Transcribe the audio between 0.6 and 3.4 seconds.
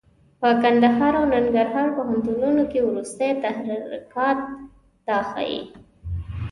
کندهار او ننګرهار پوهنتونونو کې وروستي